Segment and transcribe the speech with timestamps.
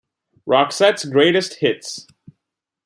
[0.47, 2.07] Roxette's Greatest Hits.